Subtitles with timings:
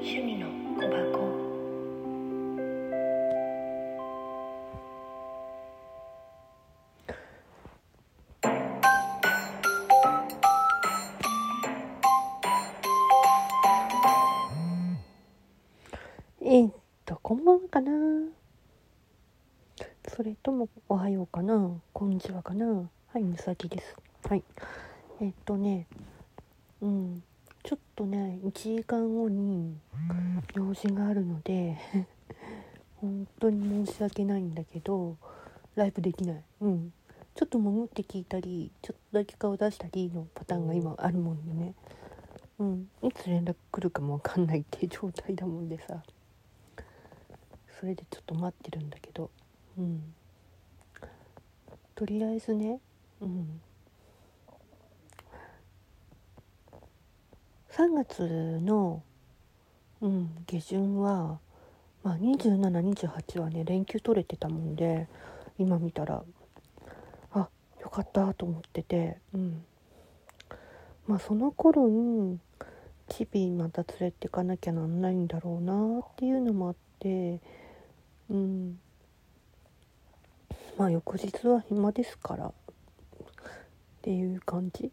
[0.00, 1.48] 趣味の小箱。
[16.40, 16.70] えっ
[17.04, 17.90] とこんばんはかな。
[20.06, 21.72] それともおはようかな。
[21.92, 22.88] こんにちはかな。
[23.12, 23.96] はいみさきです。
[24.28, 24.44] はい。
[25.20, 25.86] えっとね。
[26.80, 27.22] うん。
[27.98, 29.76] とね1時間後に
[30.54, 31.76] 用事があるので
[33.00, 35.16] 本当に申し訳ないんだけど
[35.74, 36.44] ライブできない。
[36.60, 36.92] うん。
[37.34, 41.74] ちょっと潜って聞いたりちょっとだけ顔出したりのパターンが今あるもんでね。
[42.58, 42.88] うん。
[43.02, 46.02] いつ連絡来るかもわかんないっていう 状態だもんでさ。
[47.80, 49.30] それでちょっと待ってるんだけど。
[49.76, 50.14] うん。
[51.96, 52.80] とりあえずね
[53.20, 53.60] うん
[57.78, 59.04] 3月の、
[60.00, 61.38] うん、下旬は、
[62.02, 65.06] まあ、2728はね連休取れてたもんで
[65.60, 66.24] 今見たら
[67.30, 67.48] あ
[67.80, 69.64] よかったと思っててうん。
[71.06, 72.40] まあその頃に
[73.10, 77.40] チビまた連れてかなきゃなんないんだろうなっていうのもあって
[78.28, 78.80] うん。
[80.76, 82.52] まあ翌日は暇ですからっ
[84.02, 84.90] ていう感じ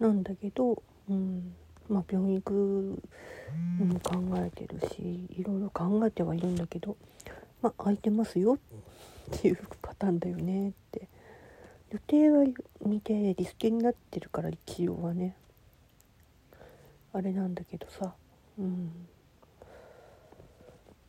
[0.00, 1.54] なんだけど、うん、
[1.90, 3.02] まあ病院行く
[3.78, 6.96] のも考えてるしいろいろ考えてはいるんだけど
[7.60, 11.08] まあ空いてますよっていうパターンだよねって。
[11.90, 12.44] 予定は
[12.86, 15.34] 見てリスケになってるから一応はね。
[17.12, 18.14] あれなんだけどさ。
[18.58, 18.92] うん。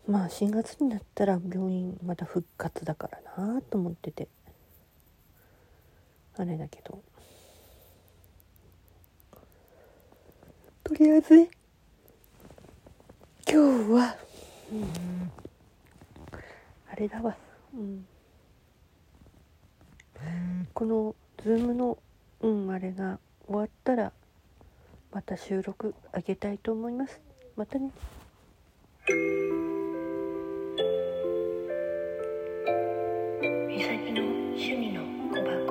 [0.07, 4.27] まあ4月になったら病院また復活だからなと思ってて。
[6.35, 7.03] あれだけど。
[10.91, 11.49] とりあえずね。
[13.49, 14.17] 今日は、
[14.73, 15.31] うん、
[16.91, 17.33] あれだわ、
[17.73, 18.05] うん、
[20.73, 21.97] このズームの
[22.41, 24.11] うんあれが終わったら
[25.13, 27.21] また収録あげたいと思います。
[27.55, 27.89] またね。
[33.69, 35.70] みさきの趣味の小箱。